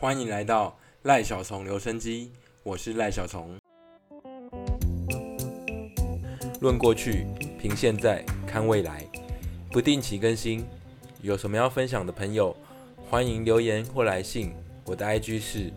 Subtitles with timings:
[0.00, 3.54] 欢迎来到赖小虫留声机，我是赖小虫。
[6.62, 7.26] 论过去，
[7.58, 9.06] 凭现在，看未来，
[9.70, 10.66] 不定期更新。
[11.20, 12.56] 有什么要分享的朋友，
[13.10, 14.54] 欢迎留言或来信。
[14.86, 15.70] 我的 IG 是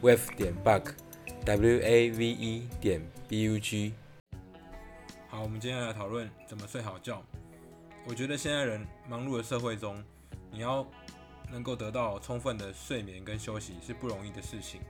[0.00, 3.92] wave 点 bug，w a v e 点 b u g。
[5.28, 7.22] 好，我们今天来讨论怎么睡好觉。
[8.06, 10.02] 我觉得现在人忙碌的社会中，
[10.50, 10.86] 你要
[11.50, 14.80] 能够得到充分的睡眠跟休息是不容易的事情。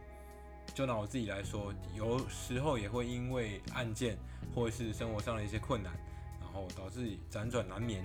[0.74, 4.18] 就拿我自己来说，有时候也会因为案件
[4.54, 5.92] 或是生活上的一些困难，
[6.40, 8.04] 然后导致辗转难眠。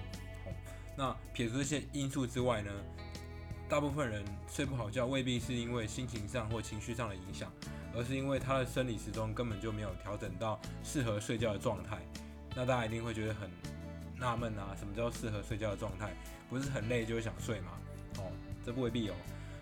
[0.96, 2.72] 那撇除这些因素之外呢，
[3.68, 7.52] 大部分人睡不好觉未必是因为心情上或情绪上的影响，
[7.94, 12.00] 而是因为他的生理时钟根本就没有调整到适合睡觉的状态。
[12.56, 13.50] 那大家一定会觉得很
[14.16, 16.14] 纳闷啊，什么叫适合睡觉的状态？
[16.50, 17.72] 不是很累就会想睡吗？
[18.18, 18.32] 哦，
[18.66, 19.14] 这不未必有。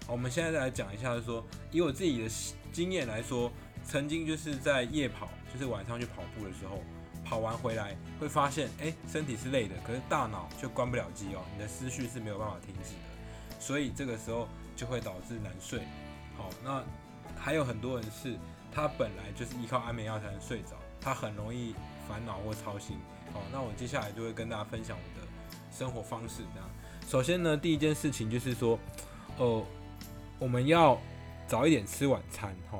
[0.06, 2.30] 好，我们现在再来讲一下，就是说以我自己的
[2.72, 3.52] 经验来说，
[3.86, 6.82] 曾经就是在夜跑，就是晚上去跑步的时候。
[7.24, 15.82] 跑完回来会发现，哎，身体是累的，可是大脑却关不了机哦，你的思绪是没有办法停止的，所以这个时候就会导致难睡。
[16.36, 16.84] 好，那
[17.38, 18.36] 还有很多人是，
[18.74, 21.76] 他本来就是依靠安眠药才能睡着，他很容易
[22.10, 22.98] 烦恼或操心。
[23.32, 25.26] 好，那我接下来就会跟大家分享我的
[25.72, 26.42] 生活方式。
[26.54, 26.70] 这样，
[27.12, 28.80] 首先呢，第一件事情就是说，
[29.36, 29.66] 哦，
[30.40, 30.98] 我们要
[31.46, 32.56] 早一点吃晚餐。
[32.72, 32.80] 哈，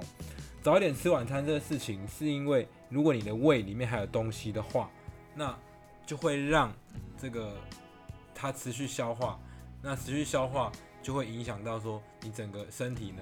[0.64, 2.66] 早一点吃晚餐这个事情是因为。
[2.90, 4.90] 如果你的胃里面还有东西的话，
[5.36, 5.58] 那
[6.06, 6.74] 就会让
[7.18, 7.58] 这个
[8.34, 9.38] 它持续消化，
[9.82, 10.72] 那持续消化
[11.02, 13.22] 就会影响到说你整个身体呢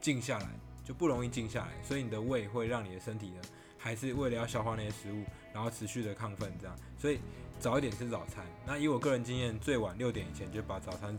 [0.00, 0.48] 静下来
[0.84, 3.40] 就不容易静下来，所以你的胃会让你的身体呢
[3.78, 7.20] 还是为了要消化那些食物，然后持续的亢奋这样，所以
[7.60, 8.44] 早一点吃早餐。
[8.66, 11.16] 那以我个人经验，最晚六点以前就把早餐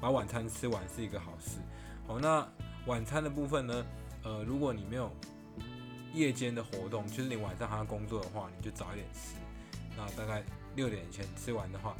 [0.00, 1.58] 把晚餐吃完是一个好事。
[2.06, 2.48] 好，那
[2.86, 3.86] 晚餐的部分呢，
[4.24, 5.14] 呃，如果你没有
[6.14, 9.36] 夜间的活动，就是你晚上还要工作的话，你就早一点吃。
[9.96, 10.42] 那大概
[10.74, 11.94] 六点以前吃完的话，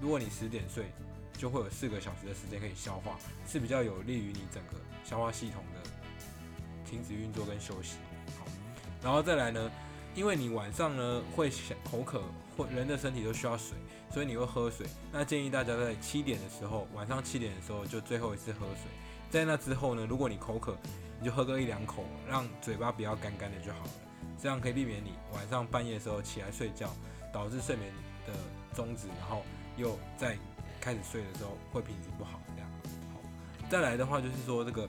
[0.00, 0.86] 如果你十点睡，
[1.34, 5.90] 就会有四个小时的时间可以消化，是比较有利于你整个消化系统的
[6.88, 7.98] 停止运作跟休息。
[8.38, 8.46] 好，
[9.02, 9.70] 然后再来呢，
[10.14, 12.22] 因为你晚上呢会想口渴，
[12.56, 13.76] 或人的身体都需要水，
[14.10, 14.86] 所以你会喝水。
[15.12, 18.90] 那建议大家在七点的时候，晚上七点的时候就最后一次喝水。
[19.30, 20.76] 在那之后呢，如果你口渴，
[21.18, 23.90] 你就喝个一两口，让嘴巴不要干干的就好了。
[24.40, 26.88] 这样可以避免你晚上半夜的时候起来睡觉，
[27.32, 27.92] 导致睡眠
[28.26, 28.32] 的
[28.72, 29.42] 终止，然后
[29.76, 30.38] 又在
[30.80, 32.40] 开始睡的时候会品质不好。
[32.54, 32.70] 这样
[33.12, 33.20] 好。
[33.68, 34.88] 再来的话就是说，这个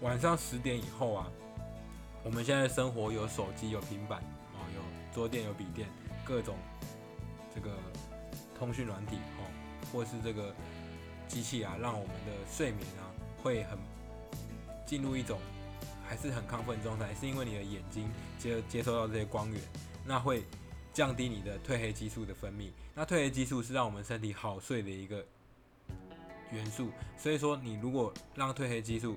[0.00, 1.30] 晚上十点以后啊，
[2.24, 4.20] 我们现在生活有手机、有平板
[4.54, 4.82] 啊，有
[5.14, 5.88] 桌垫、有笔电，
[6.24, 6.56] 各种
[7.54, 7.70] 这个
[8.58, 9.44] 通讯软体哦，
[9.92, 10.54] 或是这个。
[11.28, 13.08] 机器啊，让我们的睡眠啊
[13.42, 13.78] 会很
[14.84, 15.38] 进入一种
[16.06, 18.06] 还是很亢奋状态，是因为你的眼睛
[18.38, 19.58] 接接收到这些光源，
[20.04, 20.44] 那会
[20.92, 22.70] 降低你的褪黑激素的分泌。
[22.94, 25.24] 那褪黑激素是让我们身体好睡的一个
[26.50, 29.16] 元素，所以说你如果让褪黑激素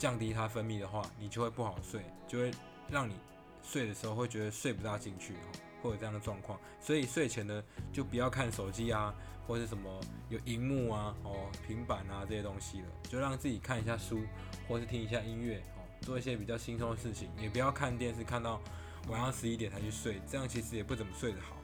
[0.00, 2.50] 降低它分泌的话，你就会不好睡，就会
[2.90, 3.14] 让你
[3.62, 5.60] 睡的时候会觉得睡不大进去哦。
[5.82, 7.62] 会有这样的状况，所以睡前呢
[7.92, 9.14] 就不要看手机啊，
[9.46, 10.00] 或者什么
[10.30, 14.22] 有荧幕啊、哦平板啊这些东西了，就让自己看一下书，
[14.66, 18.60] 或是听一下音乐，哦做一些比较轻松的事情，也不要看电视看到
[19.08, 21.56] 晚上十一点才去睡，这样其实也不怎么睡得好。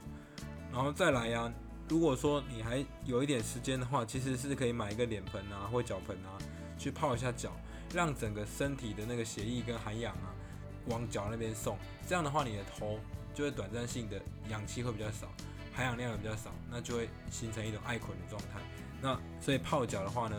[0.72, 1.52] 然后再来呀，
[1.88, 6.36] 如果说你还有一点时间的话，其实是可以买一个脸盆啊或脚盆啊，
[6.78, 7.52] 去泡一下脚，
[7.92, 10.34] 让整个身体的那个血液跟含氧啊
[10.88, 11.76] 往脚那边送，
[12.08, 12.98] 这样的话你的头。
[13.36, 15.28] 就会短暂性的氧气会比较少，
[15.74, 18.58] 含氧量也比较少，那就会形成一种爱困的状态。
[19.02, 20.36] 那所以泡脚的话呢，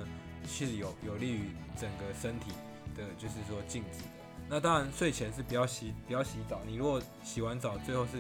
[0.48, 2.50] 其实有有利于整个身体
[2.96, 4.10] 的，就是说静止的。
[4.50, 8.14] 那当然睡前是不要洗不要洗澡，你如果洗完澡最后是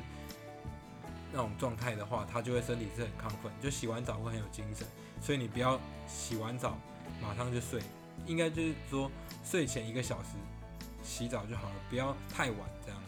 [1.31, 4.85] 那种状态的话，它就会身体是很亢奋，就洗完澡会很有精神。
[5.19, 6.77] 所以你不要洗完澡
[7.19, 7.81] 马上就睡，
[8.25, 9.11] 应该就是说
[9.43, 10.29] 睡前一个小时
[11.03, 12.99] 洗澡就好了，不要太晚这样。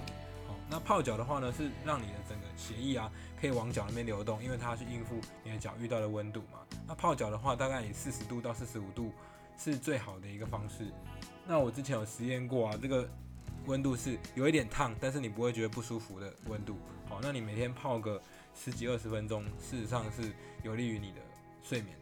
[0.47, 6.59] 好那泡脚的话呢，是让你的整个血液啊可以往脚那边流动，因为它去应付你的脚遇到的温度嘛。
[6.87, 9.11] 那泡脚的话，大概以四十度到四十五度
[9.57, 10.87] 是最好的一个方式。
[11.45, 13.09] 那我之前有实验过啊，这个
[13.65, 16.77] 温度是有一点烫，但是你不会觉得不舒服的温度。
[17.07, 18.21] 好，那你每天泡个
[18.55, 20.31] 十几二十分钟，事实上是
[20.63, 21.17] 有利于你的
[21.61, 21.98] 睡眠。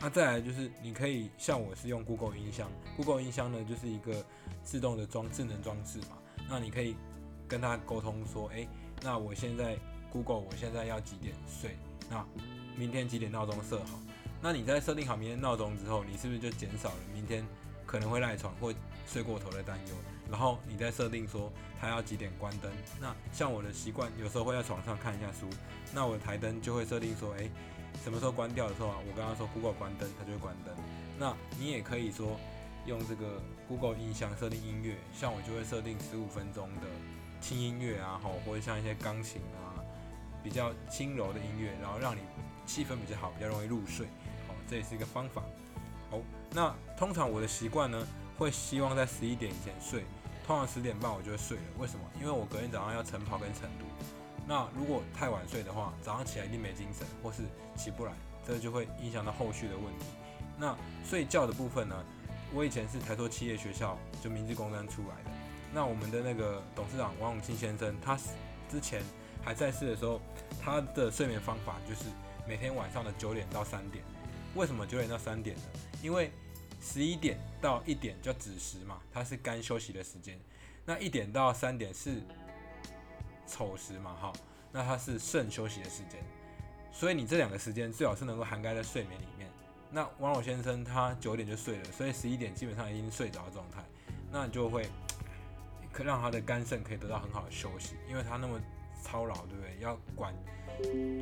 [0.00, 4.24] 那再来就是你可以像我是用 Google 音箱，Google 音箱呢就是一个
[4.62, 6.18] 自动的装智能装置嘛，
[6.48, 6.96] 那你可以。
[7.50, 8.68] 跟他沟通说，哎，
[9.00, 9.74] 那我现在
[10.12, 11.78] Google，我现在要几点睡？
[12.10, 12.22] 那
[12.76, 13.98] 明天几点闹钟设好？
[14.42, 17.42] 那你在设定好明天闹钟之后，你是不是就减少了明天
[17.86, 18.70] 可能会赖床或
[19.06, 19.94] 睡过头的担忧？
[20.30, 22.70] 然后你再设定说他要几点关灯。
[23.00, 25.48] 那像我的习惯，有时候会在床上看一下书，
[25.94, 27.50] 那我的台灯就会设定说，诶，
[28.02, 28.96] 什么时候关掉的时候啊？
[29.06, 30.74] 我刚刚说 Google 关灯，它就会关灯。
[31.18, 32.38] 那你也可以说
[32.86, 36.86] 用这个 Google 音箱设定音乐，像我就会设定十五分钟的
[37.40, 39.82] 轻音乐啊，吼，或者像一些钢琴啊，
[40.42, 42.20] 比较轻柔的音乐，然后让你
[42.64, 44.06] 气氛比较好，比较容易入睡。
[44.46, 45.42] 好，这也是一个方法。
[46.10, 46.18] 好，
[46.52, 48.06] 那通常我的习惯呢，
[48.38, 50.04] 会希望在十一点以前睡，
[50.46, 51.64] 通常十点半我就会睡了。
[51.78, 52.04] 为什么？
[52.20, 53.84] 因为我隔天早上要晨跑跟晨读。
[54.48, 57.42] 那如果太晚睡的话，早上起来一定没精神，或是
[57.76, 58.12] 起不来，
[58.46, 60.06] 这就会影响到后续的问题。
[60.58, 60.74] 那
[61.04, 62.04] 睡觉的部分呢？
[62.54, 65.30] 我以前是台塑企业学校就明治工专出来的。
[65.70, 68.18] 那我们的那个董事长王永庆先生，他
[68.70, 69.02] 之前
[69.44, 70.18] 还在世的时候，
[70.58, 72.06] 他的睡眠方法就是
[72.48, 74.02] 每天晚上的九点到三点。
[74.54, 75.62] 为什么九点到三点呢？
[76.02, 76.32] 因为
[76.80, 80.40] 十一点到一点叫子时嘛，它是该休息的时间。
[80.86, 82.22] 那一点到三点是
[83.48, 84.32] 丑时嘛，哈，
[84.70, 86.22] 那它是肾休息的时间，
[86.92, 89.48] 所以你这两个时间最好是能够涵盖在睡眠里面。
[89.90, 93.82] 那王老先生他九点就睡了，所以十一点基本上已经睡着的状态，
[94.30, 94.86] 那就会
[95.90, 98.60] 可让他的肝肾可以得到很好的休息，因为他那么
[99.02, 99.78] 操劳，对不对？
[99.80, 100.34] 要管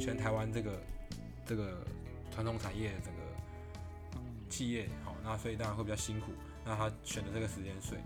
[0.00, 0.82] 全台湾这个
[1.46, 1.86] 这个
[2.32, 3.20] 传统产业的整个
[4.50, 6.32] 企业，好，那所以当然会比较辛苦。
[6.64, 7.96] 那他选择这个时间睡，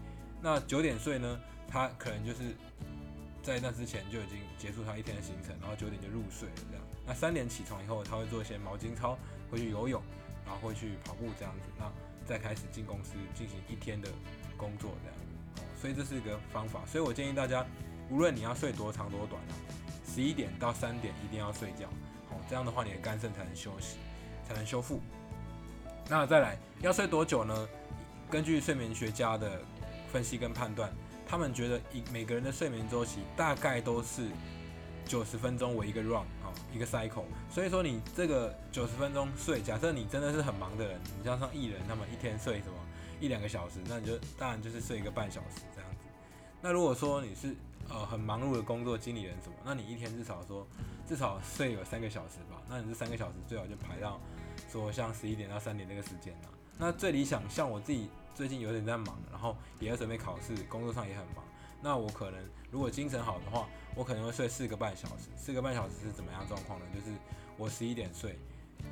[0.42, 2.54] 那九点睡呢，他可能就是。
[3.42, 6.84] 在那之前就已经结束他一天的行程，然后九点就入睡了这样。
[7.06, 9.18] 那三点起床以后，他会做一些毛巾操，
[9.50, 10.02] 会去游泳，
[10.44, 11.70] 然后会去跑步这样子。
[11.78, 11.90] 那
[12.26, 14.08] 再开始进公司进行一天的
[14.56, 15.16] 工作这样。
[15.80, 16.84] 所以这是一个方法。
[16.86, 17.66] 所以我建议大家，
[18.10, 19.52] 无论你要睡多长多短啊，
[20.06, 21.88] 十一点到三点一定要睡觉。
[22.28, 23.96] 好，这样的话你的肝肾才能休息，
[24.46, 25.00] 才能修复。
[26.08, 27.68] 那再来要睡多久呢？
[28.30, 29.62] 根据睡眠学家的
[30.12, 30.92] 分析跟判断。
[31.30, 34.26] 他们觉得一每个人的睡眠周期大概都是
[35.04, 37.22] 九十分钟为一个 run 啊，一个 cycle。
[37.48, 42.74] 所以说你这个九十分钟睡，假设你真的是很忙的人，你像像艺人，他们一天睡什么
[43.20, 45.98] 一两个小时，那你就当然就是睡一个半小时这样子。
[46.60, 47.54] 那如果说你是
[47.88, 50.66] 呃很忙碌的工作经理人什么，那你一天至少说
[51.06, 54.20] 至少睡有三个小时吧，那你这三个小时最好就排到
[54.68, 56.48] 说像十一点到三点那个时间了。
[56.80, 61.44] 那最理想，像我自己最近有点在忙，然后也要准备考试，工作上也很忙。
[61.82, 62.40] 那我可能
[62.70, 65.28] 如果精神好的话，我可能会睡四个半小时。
[65.36, 66.86] 四个半小时是怎么样状况呢？
[66.94, 67.14] 就是
[67.58, 68.38] 我十一点睡，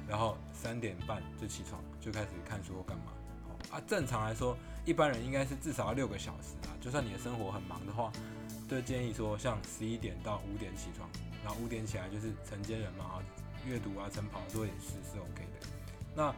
[0.06, 3.05] 然后三点半就起床，就开始看书或干嘛。
[3.49, 6.76] 好啊，正常来说，一般人应该是至少要六个小时啊。
[6.82, 8.12] 就算你的生活很忙的话，
[8.69, 11.08] 就建议说像十一点到五点起床，
[11.43, 13.25] 然后五点起来就是晨间人嘛啊，
[13.67, 15.67] 阅读啊、晨跑做点事是 OK 的。
[16.14, 16.34] 那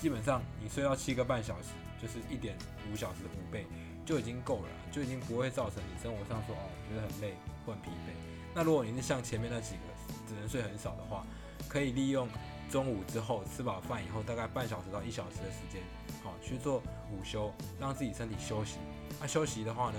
[0.00, 1.68] 基本上你睡到七个半小时，
[2.00, 2.56] 就是一点
[2.92, 3.66] 五小时的五倍，
[4.04, 8.12] 就已经够了，就已经不会造成你生活上说哦觉得很累或很疲惫。
[8.54, 9.82] 那如果你是像前面那几个
[10.28, 11.26] 只能睡很少的话，
[11.68, 12.28] 可以利用
[12.70, 15.82] 中午之后吃饱饭以后大概半小时到一小时的时间，
[16.22, 16.78] 好去做
[17.10, 18.78] 午休，让自己身体休息。
[19.20, 19.98] 那休息的话呢，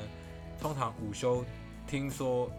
[0.59, 1.43] 通常午休
[1.87, 2.49] 听说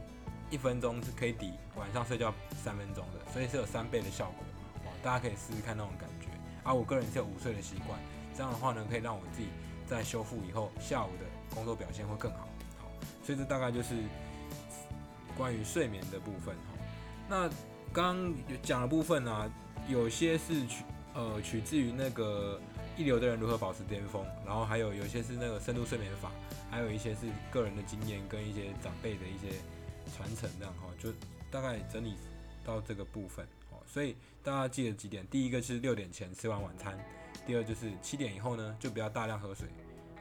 [0.51, 4.45] 一分钟是可以抵晚上睡觉三分钟的，所以是有三倍的效果。
[4.85, 6.16] 哦，大家可以试试看那种感觉。
[6.67, 7.97] 而我个人是有午睡的习惯，
[8.37, 9.49] 这样的话呢，可以让我自己
[9.87, 11.25] 在修复以后，下午的
[11.55, 12.49] 工作表现会更好。
[12.81, 12.91] 好，
[13.25, 13.95] 所以这大概就是
[15.37, 16.57] 关于睡眠的部分。
[16.57, 16.75] 哈，
[17.29, 17.49] 那
[17.93, 19.53] 刚刚讲的部分呢，
[19.89, 22.61] 有些是取呃取自于那个
[22.97, 26.33] 一流的人如何保持巅峰，然后还有有些是那个深度睡眠法，
[26.69, 29.57] 还有一些是个人的经验跟一些长辈的一些
[30.17, 31.11] 传承，这样哈，就
[31.49, 32.17] 大概整理
[32.65, 33.47] 到这个部分。
[33.87, 35.27] 所以大家记得几点？
[35.29, 36.99] 第一个是六点前吃完晚餐，
[37.47, 39.69] 第二就是七点以后呢，就不要大量喝水。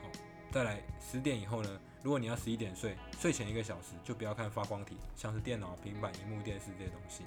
[0.01, 0.09] 好，
[0.51, 7.23] 再来十点以后呢，如果你要十一点睡，睡前一个小时就不要看发光体，像是电脑、平板、荧幕、电视这些东西。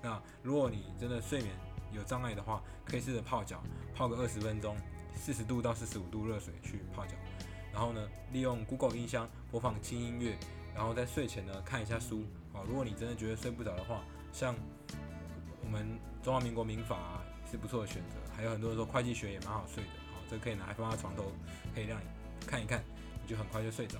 [0.00, 1.54] 那如果你真的睡眠
[1.92, 3.62] 有障碍的话，可以试着泡脚，
[3.94, 4.76] 泡个二十分钟，
[5.14, 7.14] 四十度到四十五度热水去泡脚。
[7.72, 10.36] 然后呢，利用 Google 音箱播放轻音乐，
[10.74, 12.24] 然后在睡前呢看一下书。
[12.52, 14.54] 好，如果你真的觉得睡不着的话，像
[15.72, 21.32] 们中华民国民法是不错的选择，还有很多人说会计学也蛮好睡的，好，这可以拿来放在床头，
[21.74, 22.04] 可以让你
[22.46, 22.84] 看一看，
[23.22, 23.98] 你就很快就睡着。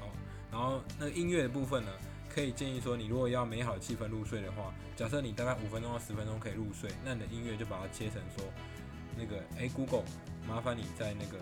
[0.00, 0.08] 好，
[0.50, 1.90] 然后那个音乐的部分呢，
[2.28, 8.44] 可以建议说，你如果要美好的气氛入睡的话，假设你大概五分钟到十分钟可以入睡，那你的音乐就把它切成说，
[9.16, 10.04] 那个哎，Google，
[10.48, 11.38] 麻烦你在那个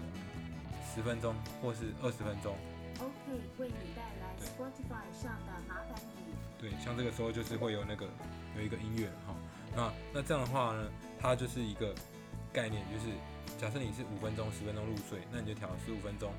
[0.93, 2.57] 十分钟或是二十分钟
[2.99, 5.68] ，OK，为你带来 Spotify 上的。
[6.59, 8.07] 对，像这个时候就是会有那个
[8.57, 9.35] 有一个音乐哈。
[9.77, 10.89] 那那这样的话呢，
[11.21, 11.95] 它就是一个
[12.53, 13.15] 概念，就是
[13.59, 16.33] 假设你是五分钟、十分钟入睡，那你就调十五分钟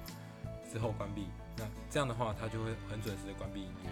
[0.72, 1.28] 之后关闭。
[1.58, 3.90] 那这样的话，它就会很准时的关闭音乐。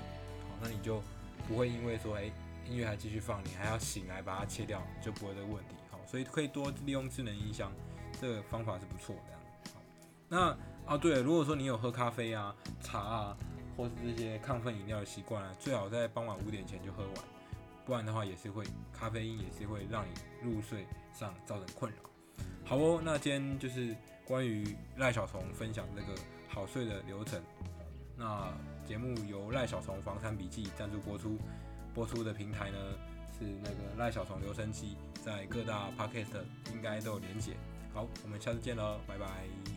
[0.50, 1.02] 好，那你就
[1.48, 2.32] 不会因为说，哎，
[2.66, 5.76] 音乐还继续放，你还要醒来把它切掉，就不会这个问题。
[5.90, 7.72] 好，所以可以多利用智能音箱，
[8.20, 9.72] 这个方法是不错的。
[9.74, 9.82] 好，
[10.28, 13.38] 那啊对，如果说你有喝咖啡啊、茶啊，
[13.78, 17.14] 或是这些亢奋饮料的习惯啊，最好在傍晚五点前就喝完，
[17.86, 20.10] 不然的话也是会咖啡因也是会让你
[20.42, 21.98] 入睡上造成困扰。
[22.66, 26.20] 好哦，那今天就是关于赖小虫分享这个
[26.50, 27.42] 好睡的流程。
[28.18, 28.52] 那
[28.84, 31.38] 节目由赖小虫房产笔记赞助播出，
[31.94, 32.78] 播出的平台呢
[33.38, 36.44] 是那个赖小虫留声机，在各大 podcast
[36.74, 37.54] 应该都有连结。
[37.94, 39.77] 好，我们下次见喽，拜拜。